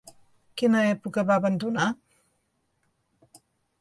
[0.61, 1.85] Quina època va abandonar?